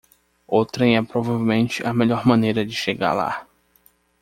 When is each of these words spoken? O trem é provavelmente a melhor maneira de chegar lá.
O 0.47 0.65
trem 0.65 0.97
é 0.97 1.01
provavelmente 1.03 1.85
a 1.85 1.93
melhor 1.93 2.25
maneira 2.25 2.65
de 2.65 2.73
chegar 2.73 3.13
lá. 3.13 3.45